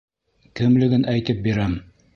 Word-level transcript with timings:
Кемлеген 0.61 1.07
әйтеп 1.15 1.47
бирәм. 1.51 1.79